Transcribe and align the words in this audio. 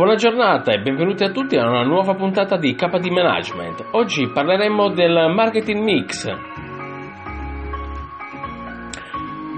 Buona 0.00 0.14
giornata 0.14 0.72
e 0.72 0.80
benvenuti 0.80 1.24
a 1.24 1.30
tutti 1.30 1.58
a 1.58 1.68
una 1.68 1.82
nuova 1.82 2.14
puntata 2.14 2.56
di 2.56 2.74
KD 2.74 3.08
Management. 3.08 3.88
Oggi 3.90 4.30
parleremo 4.32 4.94
del 4.94 5.30
marketing 5.34 5.82
mix. 5.82 6.26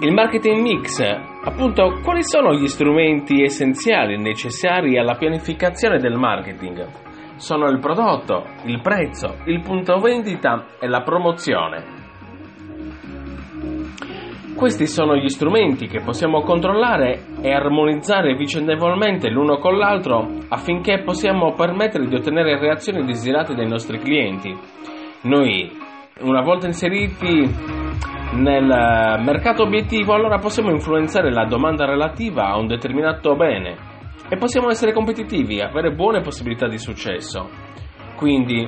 Il 0.00 0.12
marketing 0.12 0.61
mix, 0.61 1.00
appunto, 1.00 2.00
quali 2.02 2.25
sono 2.25 2.54
gli 2.54 2.66
strumenti 2.66 3.40
essenziali 3.40 4.20
necessari 4.20 4.98
alla 4.98 5.14
pianificazione 5.14 5.98
del 5.98 6.16
marketing? 6.16 6.88
Sono 7.36 7.68
il 7.68 7.79
prodotto, 7.79 8.45
il 8.64 8.80
prezzo, 8.80 9.36
il 9.45 9.61
punto 9.61 10.00
vendita 10.00 10.70
e 10.81 10.89
la 10.89 11.03
promozione. 11.03 12.01
Questi 14.62 14.86
sono 14.86 15.16
gli 15.16 15.29
strumenti 15.29 15.89
che 15.89 16.02
possiamo 16.02 16.43
controllare 16.43 17.25
e 17.43 17.50
armonizzare 17.53 18.36
vicendevolmente 18.36 19.29
l'uno 19.29 19.58
con 19.58 19.76
l'altro 19.76 20.25
affinché 20.50 21.03
possiamo 21.03 21.53
permettere 21.54 22.07
di 22.07 22.14
ottenere 22.14 22.61
reazioni 22.61 23.04
desiderate 23.04 23.56
dai 23.56 23.67
nostri 23.67 23.98
clienti. 23.98 24.56
Noi, 25.22 25.68
una 26.20 26.43
volta 26.43 26.68
inseriti 26.68 27.40
nel 28.34 29.20
mercato 29.25 29.64
obiettivo, 29.64 30.14
allora 30.14 30.39
possiamo 30.39 30.70
influenzare 30.70 31.32
la 31.32 31.44
domanda 31.44 31.84
relativa 31.84 32.44
a 32.44 32.56
un 32.56 32.69
determinato 32.69 33.34
bene 33.34 33.77
e 34.28 34.36
possiamo 34.36 34.70
essere 34.70 34.92
competitivi 34.92 35.61
avere 35.61 35.91
buone 35.91 36.20
possibilità 36.20 36.69
di 36.69 36.78
successo. 36.78 37.48
Quindi 38.14 38.64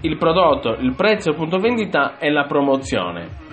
il 0.00 0.16
prodotto, 0.16 0.70
il 0.80 0.94
prezzo, 0.94 1.28
il 1.28 1.36
punto 1.36 1.58
vendita 1.58 2.16
e 2.16 2.30
la 2.30 2.44
promozione. 2.44 3.43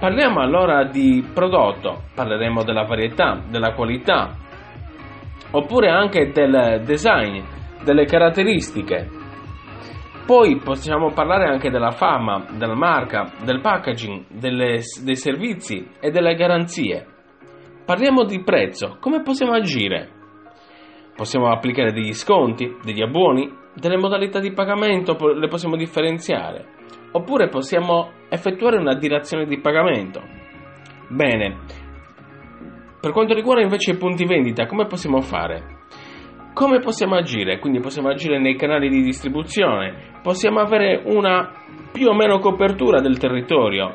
Parliamo 0.00 0.40
allora 0.40 0.84
di 0.84 1.22
prodotto, 1.30 2.04
parleremo 2.14 2.64
della 2.64 2.84
varietà, 2.84 3.38
della 3.46 3.74
qualità, 3.74 4.34
oppure 5.50 5.90
anche 5.90 6.30
del 6.32 6.80
design, 6.86 7.42
delle 7.84 8.06
caratteristiche. 8.06 9.10
Poi 10.24 10.56
possiamo 10.56 11.12
parlare 11.12 11.50
anche 11.50 11.68
della 11.68 11.90
fama, 11.90 12.46
della 12.56 12.74
marca, 12.74 13.30
del 13.44 13.60
packaging, 13.60 14.24
delle, 14.30 14.80
dei 15.02 15.16
servizi 15.16 15.86
e 16.00 16.10
delle 16.10 16.34
garanzie. 16.34 17.06
Parliamo 17.84 18.24
di 18.24 18.42
prezzo, 18.42 18.96
come 19.00 19.20
possiamo 19.20 19.52
agire? 19.52 20.08
Possiamo 21.14 21.50
applicare 21.50 21.92
degli 21.92 22.14
sconti, 22.14 22.74
degli 22.82 23.02
abboni, 23.02 23.52
delle 23.74 23.98
modalità 23.98 24.40
di 24.40 24.50
pagamento, 24.54 25.14
le 25.34 25.48
possiamo 25.48 25.76
differenziare 25.76 26.78
oppure 27.12 27.48
possiamo 27.48 28.10
effettuare 28.28 28.78
una 28.78 28.94
direzione 28.94 29.46
di 29.46 29.58
pagamento. 29.60 30.22
Bene, 31.08 31.58
per 33.00 33.12
quanto 33.12 33.34
riguarda 33.34 33.62
invece 33.62 33.92
i 33.92 33.96
punti 33.96 34.24
vendita, 34.24 34.66
come 34.66 34.86
possiamo 34.86 35.20
fare? 35.20 35.78
Come 36.52 36.80
possiamo 36.80 37.16
agire? 37.16 37.58
Quindi 37.58 37.80
possiamo 37.80 38.08
agire 38.08 38.38
nei 38.38 38.56
canali 38.56 38.88
di 38.88 39.02
distribuzione, 39.02 40.18
possiamo 40.22 40.60
avere 40.60 41.02
una 41.06 41.50
più 41.92 42.08
o 42.08 42.14
meno 42.14 42.38
copertura 42.38 43.00
del 43.00 43.18
territorio, 43.18 43.94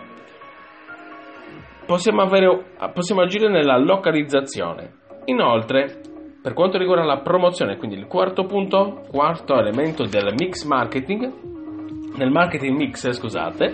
possiamo, 1.85 2.21
avere, 2.21 2.75
possiamo 2.93 3.21
agire 3.21 3.49
nella 3.49 3.77
localizzazione. 3.77 4.93
Inoltre, 5.25 6.01
per 6.41 6.53
quanto 6.53 6.77
riguarda 6.77 7.05
la 7.05 7.21
promozione, 7.21 7.77
quindi 7.77 7.97
il 7.97 8.07
quarto 8.07 8.45
punto, 8.45 9.03
quarto 9.09 9.57
elemento 9.57 10.03
del 10.03 10.33
mix 10.37 10.65
marketing, 10.65 11.54
nel 12.17 12.31
marketing 12.31 12.77
mix, 12.77 13.09
scusate, 13.11 13.71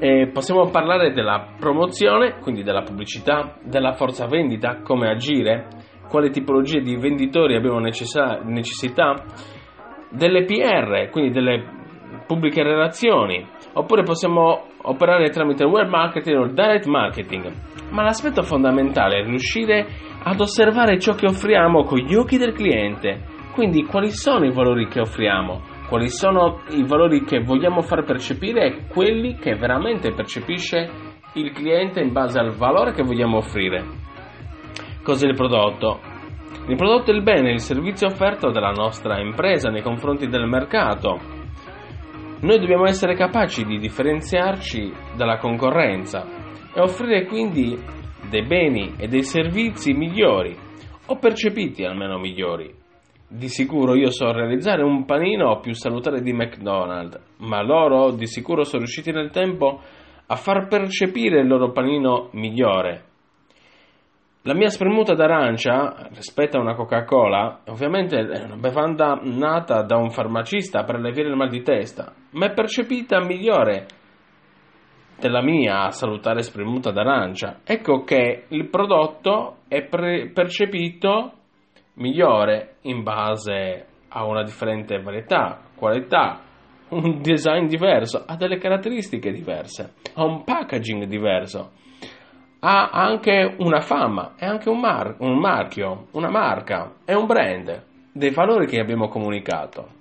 eh, 0.00 0.30
possiamo 0.32 0.68
parlare 0.70 1.12
della 1.12 1.54
promozione, 1.58 2.38
quindi 2.40 2.62
della 2.62 2.82
pubblicità, 2.82 3.56
della 3.64 3.92
forza 3.92 4.26
vendita, 4.26 4.80
come 4.82 5.08
agire, 5.08 5.68
quale 6.08 6.30
tipologie 6.30 6.80
di 6.80 6.96
venditori 6.96 7.54
abbiamo 7.54 7.78
necessa- 7.78 8.40
necessità, 8.44 9.24
delle 10.10 10.44
PR, 10.44 11.08
quindi 11.10 11.30
delle 11.30 11.64
pubbliche 12.26 12.62
relazioni, 12.62 13.46
oppure 13.74 14.02
possiamo 14.02 14.66
operare 14.82 15.30
tramite 15.30 15.64
web 15.64 15.88
marketing 15.88 16.38
o 16.38 16.46
direct 16.46 16.86
marketing. 16.86 17.50
Ma 17.90 18.02
l'aspetto 18.02 18.42
fondamentale 18.42 19.20
è 19.20 19.24
riuscire 19.24 19.86
ad 20.22 20.40
osservare 20.40 20.98
ciò 20.98 21.14
che 21.14 21.26
offriamo 21.26 21.84
con 21.84 21.98
gli 21.98 22.14
occhi 22.14 22.36
del 22.36 22.52
cliente, 22.52 23.22
quindi 23.54 23.84
quali 23.84 24.10
sono 24.10 24.44
i 24.44 24.52
valori 24.52 24.86
che 24.88 25.00
offriamo 25.00 25.71
quali 25.92 26.08
sono 26.08 26.62
i 26.70 26.86
valori 26.86 27.22
che 27.22 27.40
vogliamo 27.40 27.82
far 27.82 28.04
percepire 28.04 28.64
e 28.64 28.86
quelli 28.86 29.34
che 29.34 29.56
veramente 29.56 30.14
percepisce 30.14 30.88
il 31.34 31.52
cliente 31.52 32.00
in 32.00 32.12
base 32.12 32.38
al 32.38 32.52
valore 32.52 32.92
che 32.92 33.02
vogliamo 33.02 33.36
offrire. 33.36 33.84
Cos'è 35.02 35.26
il 35.26 35.34
prodotto? 35.34 36.00
Il 36.66 36.76
prodotto 36.76 37.10
è 37.10 37.14
il 37.14 37.22
bene, 37.22 37.52
il 37.52 37.60
servizio 37.60 38.06
offerto 38.06 38.50
dalla 38.50 38.70
nostra 38.70 39.20
impresa 39.20 39.68
nei 39.68 39.82
confronti 39.82 40.28
del 40.28 40.46
mercato. 40.46 41.20
Noi 42.40 42.58
dobbiamo 42.58 42.86
essere 42.86 43.14
capaci 43.14 43.66
di 43.66 43.76
differenziarci 43.76 44.90
dalla 45.14 45.36
concorrenza 45.36 46.24
e 46.74 46.80
offrire 46.80 47.26
quindi 47.26 47.78
dei 48.30 48.46
beni 48.46 48.94
e 48.96 49.08
dei 49.08 49.24
servizi 49.24 49.92
migliori, 49.92 50.56
o 51.08 51.18
percepiti 51.18 51.84
almeno 51.84 52.16
migliori. 52.16 52.80
Di 53.34 53.48
sicuro 53.48 53.94
io 53.94 54.10
so 54.10 54.30
realizzare 54.30 54.82
un 54.82 55.06
panino 55.06 55.58
più 55.60 55.72
salutare 55.72 56.20
di 56.20 56.34
McDonald's, 56.34 57.18
ma 57.38 57.62
loro 57.62 58.10
di 58.10 58.26
sicuro 58.26 58.62
sono 58.62 58.80
riusciti 58.80 59.10
nel 59.10 59.30
tempo 59.30 59.80
a 60.26 60.36
far 60.36 60.68
percepire 60.68 61.40
il 61.40 61.46
loro 61.46 61.72
panino 61.72 62.28
migliore. 62.32 63.04
La 64.42 64.52
mia 64.52 64.68
spremuta 64.68 65.14
d'arancia 65.14 66.10
rispetto 66.12 66.58
a 66.58 66.60
una 66.60 66.74
Coca-Cola, 66.74 67.60
ovviamente 67.68 68.18
è 68.18 68.44
una 68.44 68.56
bevanda 68.56 69.18
nata 69.22 69.80
da 69.80 69.96
un 69.96 70.10
farmacista 70.10 70.84
per 70.84 70.96
alleviare 70.96 71.30
il 71.30 71.36
mal 71.36 71.48
di 71.48 71.62
testa, 71.62 72.12
ma 72.32 72.48
è 72.48 72.52
percepita 72.52 73.24
migliore 73.24 73.86
della 75.18 75.42
mia 75.42 75.88
salutare 75.88 76.42
spremuta 76.42 76.90
d'arancia. 76.90 77.60
Ecco 77.64 78.02
che 78.02 78.44
il 78.48 78.68
prodotto 78.68 79.60
è 79.68 79.82
pre- 79.86 80.30
percepito 80.34 81.36
migliore 81.94 82.76
in 82.82 83.02
base 83.02 83.86
a 84.08 84.24
una 84.24 84.42
differente 84.42 85.00
varietà, 85.00 85.60
qualità, 85.76 86.40
un 86.88 87.20
design 87.22 87.66
diverso, 87.66 88.24
ha 88.26 88.36
delle 88.36 88.58
caratteristiche 88.58 89.32
diverse, 89.32 89.94
ha 90.14 90.24
un 90.24 90.44
packaging 90.44 91.04
diverso, 91.04 91.72
ha 92.60 92.90
anche 92.90 93.56
una 93.58 93.80
fama, 93.80 94.34
è 94.36 94.44
anche 94.44 94.68
un, 94.68 94.78
mar- 94.78 95.16
un 95.18 95.38
marchio, 95.38 96.06
una 96.12 96.30
marca, 96.30 96.92
è 97.04 97.14
un 97.14 97.26
brand, 97.26 97.84
dei 98.12 98.30
valori 98.30 98.66
che 98.66 98.78
abbiamo 98.78 99.08
comunicato. 99.08 100.00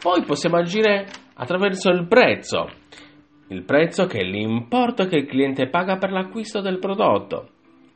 Poi 0.00 0.22
possiamo 0.24 0.56
agire 0.56 1.06
attraverso 1.34 1.90
il 1.90 2.06
prezzo, 2.06 2.68
il 3.48 3.62
prezzo 3.64 4.06
che 4.06 4.18
è 4.18 4.24
l'importo 4.24 5.06
che 5.06 5.16
il 5.16 5.26
cliente 5.26 5.68
paga 5.68 5.96
per 5.96 6.10
l'acquisto 6.10 6.60
del 6.60 6.78
prodotto 6.78 7.48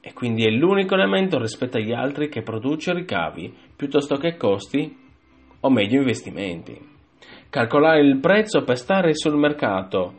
e 0.08 0.14
quindi 0.14 0.46
è 0.46 0.50
l'unico 0.50 0.94
elemento 0.94 1.38
rispetto 1.38 1.76
agli 1.76 1.92
altri 1.92 2.30
che 2.30 2.41
produce 2.41 2.94
ricavi 2.94 3.52
piuttosto 3.76 4.16
che 4.16 4.38
costi 4.38 4.96
o 5.60 5.70
meglio 5.70 6.00
investimenti. 6.00 6.78
Calcolare 7.50 8.00
il 8.00 8.19
prezzo 8.19 8.64
per 8.64 8.78
stare 8.78 9.14
sul 9.14 9.36
mercato 9.36 10.14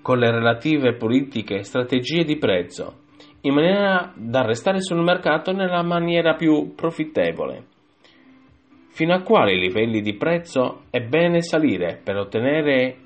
con 0.00 0.18
le 0.18 0.30
relative 0.30 0.94
politiche 0.94 1.56
e 1.56 1.62
strategie 1.64 2.22
di 2.22 2.36
prezzo 2.36 3.00
in 3.40 3.54
maniera 3.54 4.12
da 4.14 4.42
restare 4.42 4.80
sul 4.80 5.02
mercato 5.02 5.50
nella 5.50 5.82
maniera 5.82 6.34
più 6.34 6.74
profittevole. 6.76 7.64
Fino 8.90 9.12
a 9.12 9.22
quali 9.22 9.58
livelli 9.58 10.02
di 10.02 10.14
prezzo 10.14 10.82
è 10.90 11.00
bene 11.00 11.42
salire 11.42 12.00
per 12.00 12.16
ottenere 12.16 12.96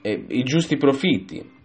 eh, 0.00 0.24
i 0.28 0.44
giusti 0.44 0.76
profitti 0.76 1.60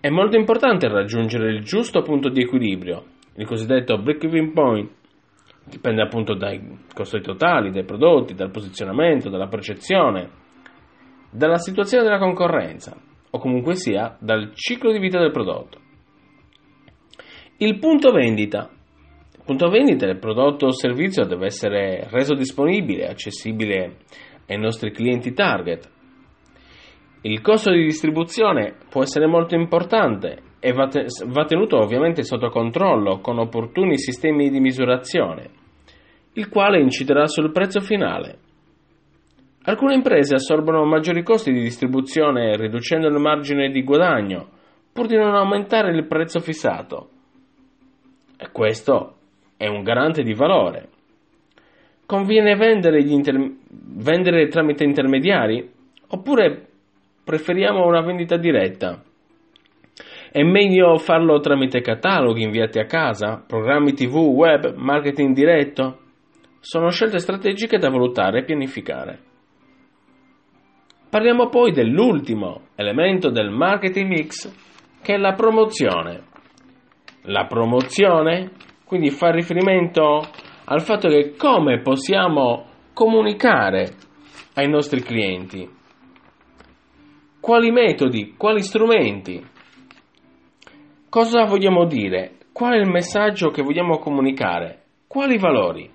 è 0.00 0.08
molto 0.08 0.36
importante 0.36 0.88
raggiungere 0.88 1.50
il 1.50 1.62
giusto 1.62 2.00
punto 2.00 2.30
di 2.30 2.40
equilibrio, 2.40 3.04
il 3.34 3.46
cosiddetto 3.46 3.98
break-even 3.98 4.52
point. 4.54 4.90
Dipende 5.66 6.00
appunto 6.00 6.34
dai 6.34 6.86
costi 6.94 7.20
totali, 7.20 7.70
dai 7.70 7.84
prodotti, 7.84 8.34
dal 8.34 8.50
posizionamento, 8.50 9.28
dalla 9.28 9.46
percezione, 9.46 10.30
dalla 11.30 11.58
situazione 11.58 12.02
della 12.02 12.18
concorrenza 12.18 12.96
o 13.30 13.38
comunque 13.38 13.76
sia 13.76 14.16
dal 14.20 14.52
ciclo 14.54 14.90
di 14.90 14.98
vita 14.98 15.18
del 15.18 15.30
prodotto. 15.30 15.78
Il 17.58 17.78
punto 17.78 18.10
vendita. 18.10 18.70
Il 19.36 19.42
punto 19.44 19.68
vendita 19.68 20.06
del 20.06 20.18
prodotto 20.18 20.66
o 20.66 20.72
servizio 20.72 21.26
deve 21.26 21.46
essere 21.46 22.08
reso 22.10 22.34
disponibile, 22.34 23.06
accessibile 23.06 23.98
ai 24.48 24.58
nostri 24.58 24.92
clienti 24.92 25.34
target 25.34 25.88
il 27.22 27.40
costo 27.42 27.70
di 27.70 27.84
distribuzione 27.84 28.76
può 28.88 29.02
essere 29.02 29.26
molto 29.26 29.54
importante 29.54 30.38
e 30.58 30.72
va, 30.72 30.86
te- 30.86 31.06
va 31.26 31.44
tenuto 31.44 31.76
ovviamente 31.76 32.22
sotto 32.22 32.48
controllo 32.48 33.18
con 33.20 33.38
opportuni 33.38 33.98
sistemi 33.98 34.48
di 34.48 34.60
misurazione, 34.60 35.50
il 36.34 36.48
quale 36.48 36.80
inciderà 36.80 37.26
sul 37.26 37.52
prezzo 37.52 37.80
finale. 37.80 38.38
Alcune 39.64 39.94
imprese 39.94 40.36
assorbono 40.36 40.84
maggiori 40.86 41.22
costi 41.22 41.52
di 41.52 41.60
distribuzione 41.60 42.56
riducendo 42.56 43.08
il 43.08 43.18
margine 43.18 43.70
di 43.70 43.82
guadagno 43.82 44.48
pur 44.92 45.06
di 45.06 45.16
non 45.16 45.34
aumentare 45.34 45.94
il 45.94 46.06
prezzo 46.06 46.40
fissato. 46.40 47.08
E 48.38 48.50
questo 48.50 49.16
è 49.58 49.66
un 49.66 49.82
garante 49.82 50.22
di 50.22 50.32
valore. 50.32 50.88
Conviene 52.06 52.56
vendere, 52.56 53.00
inter- 53.02 53.56
vendere 53.68 54.48
tramite 54.48 54.84
intermediari? 54.84 55.70
Oppure 56.08 56.69
preferiamo 57.30 57.86
una 57.86 58.00
vendita 58.00 58.36
diretta? 58.36 59.00
È 60.32 60.42
meglio 60.42 60.96
farlo 60.96 61.38
tramite 61.38 61.80
cataloghi 61.80 62.42
inviati 62.42 62.80
a 62.80 62.86
casa, 62.86 63.40
programmi 63.46 63.92
TV, 63.92 64.16
web, 64.16 64.74
marketing 64.74 65.32
diretto? 65.32 65.98
Sono 66.58 66.90
scelte 66.90 67.18
strategiche 67.18 67.78
da 67.78 67.88
valutare 67.88 68.40
e 68.40 68.44
pianificare. 68.44 69.18
Parliamo 71.08 71.48
poi 71.48 71.70
dell'ultimo 71.70 72.62
elemento 72.74 73.30
del 73.30 73.50
marketing 73.50 74.08
mix, 74.08 74.52
che 75.00 75.14
è 75.14 75.16
la 75.16 75.34
promozione. 75.34 76.24
La 77.22 77.46
promozione 77.46 78.50
quindi 78.84 79.10
fa 79.10 79.30
riferimento 79.30 80.22
al 80.64 80.80
fatto 80.80 81.08
che 81.08 81.34
come 81.36 81.80
possiamo 81.80 82.66
comunicare 82.92 83.94
ai 84.54 84.68
nostri 84.68 85.00
clienti, 85.00 85.78
quali 87.40 87.70
metodi, 87.70 88.34
quali 88.36 88.60
strumenti, 88.62 89.42
cosa 91.08 91.44
vogliamo 91.44 91.86
dire, 91.86 92.36
qual 92.52 92.74
è 92.74 92.76
il 92.76 92.88
messaggio 92.88 93.50
che 93.50 93.62
vogliamo 93.62 93.98
comunicare, 93.98 94.82
quali 95.06 95.38
valori. 95.38 95.90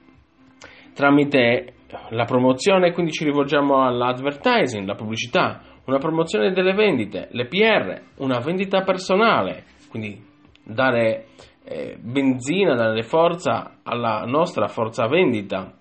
Tramite 0.94 1.74
la 2.10 2.26
promozione 2.26 2.92
quindi 2.92 3.12
ci 3.12 3.24
rivolgiamo 3.24 3.84
all'advertising, 3.84 4.86
la 4.86 4.96
pubblicità, 4.96 5.62
una 5.86 5.98
promozione 5.98 6.52
delle 6.52 6.74
vendite, 6.74 7.30
le 7.32 7.46
PR, 7.46 8.02
una 8.18 8.40
vendita 8.40 8.82
personale, 8.82 9.66
quindi 9.90 10.20
dare 10.64 11.28
eh, 11.64 11.98
benzina, 12.00 12.76
dare 12.76 13.04
forza 13.04 13.78
alla 13.84 14.24
nostra 14.26 14.68
forza 14.68 15.08
vendita, 15.08 15.74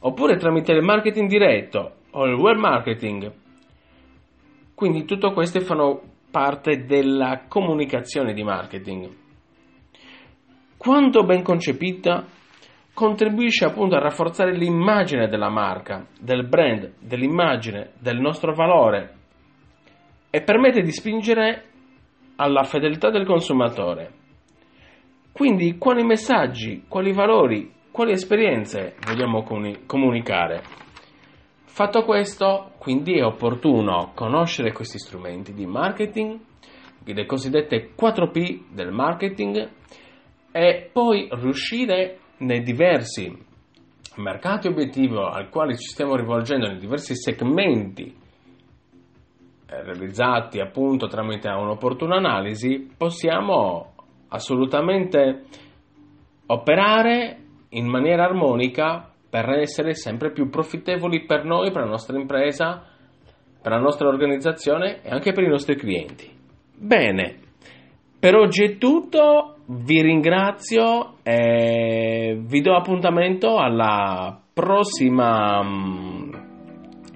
oppure 0.00 0.36
tramite 0.36 0.72
il 0.72 0.82
marketing 0.82 1.28
diretto 1.28 1.92
o 2.10 2.26
il 2.26 2.34
web 2.34 2.58
marketing. 2.58 3.32
Quindi 4.74 5.04
tutto 5.04 5.32
questo 5.32 5.60
fanno 5.60 6.00
parte 6.30 6.84
della 6.84 7.44
comunicazione 7.46 8.34
di 8.34 8.42
marketing. 8.42 9.08
Quando 10.76 11.22
ben 11.24 11.42
concepita, 11.42 12.24
contribuisce 12.92 13.64
appunto 13.64 13.94
a 13.94 14.00
rafforzare 14.00 14.56
l'immagine 14.56 15.28
della 15.28 15.48
marca, 15.48 16.06
del 16.18 16.46
brand, 16.46 16.94
dell'immagine, 16.98 17.92
del 17.98 18.18
nostro 18.18 18.52
valore 18.52 19.14
e 20.30 20.42
permette 20.42 20.82
di 20.82 20.90
spingere 20.90 21.64
alla 22.36 22.64
fedeltà 22.64 23.10
del 23.10 23.24
consumatore. 23.24 24.12
Quindi 25.30 25.78
quali 25.78 26.02
messaggi, 26.04 26.84
quali 26.88 27.12
valori, 27.12 27.72
quali 27.90 28.12
esperienze 28.12 28.96
vogliamo 29.06 29.44
comunicare? 29.86 30.83
Fatto 31.74 32.04
questo, 32.04 32.70
quindi 32.78 33.18
è 33.18 33.24
opportuno 33.24 34.12
conoscere 34.14 34.70
questi 34.70 34.96
strumenti 35.00 35.52
di 35.52 35.66
marketing, 35.66 36.38
le 37.02 37.26
cosiddette 37.26 37.90
4P 38.00 38.72
del 38.72 38.92
marketing, 38.92 39.70
e 40.52 40.90
poi 40.92 41.28
riuscire 41.32 42.20
nei 42.36 42.62
diversi 42.62 43.28
mercati 44.18 44.68
obiettivi 44.68 45.16
al 45.16 45.48
quale 45.48 45.76
ci 45.76 45.88
stiamo 45.88 46.14
rivolgendo, 46.14 46.68
nei 46.68 46.78
diversi 46.78 47.16
segmenti 47.16 48.04
eh, 49.66 49.82
realizzati 49.82 50.60
appunto 50.60 51.08
tramite 51.08 51.48
un'opportuna 51.48 52.14
analisi, 52.14 52.88
possiamo 52.96 53.94
assolutamente 54.28 55.46
operare 56.46 57.36
in 57.70 57.88
maniera 57.88 58.22
armonica 58.22 59.08
per 59.34 59.50
essere 59.50 59.94
sempre 59.94 60.30
più 60.30 60.48
profittevoli 60.48 61.24
per 61.24 61.44
noi, 61.44 61.72
per 61.72 61.82
la 61.82 61.88
nostra 61.88 62.16
impresa, 62.16 62.84
per 63.60 63.72
la 63.72 63.80
nostra 63.80 64.06
organizzazione 64.06 65.02
e 65.02 65.10
anche 65.10 65.32
per 65.32 65.42
i 65.42 65.48
nostri 65.48 65.74
clienti. 65.74 66.30
Bene, 66.76 67.38
per 68.16 68.36
oggi 68.36 68.62
è 68.62 68.78
tutto, 68.78 69.56
vi 69.66 70.02
ringrazio 70.02 71.16
e 71.24 72.38
vi 72.46 72.60
do 72.60 72.76
appuntamento 72.76 73.58
alla 73.58 74.40
prossima 74.52 75.64
mm, 75.64 76.32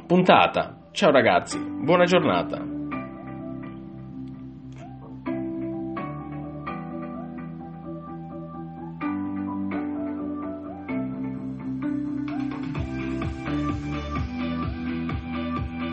puntata. 0.09 0.89
Ciao 0.91 1.13
ragazzi, 1.13 1.57
buona 1.61 2.03
giornata. 2.03 2.78